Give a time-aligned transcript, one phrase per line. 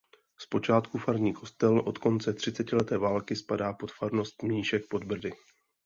[0.37, 5.31] Zpočátku farní kostel od konce třicetileté války spadá pod farnost Mníšek pod Brdy.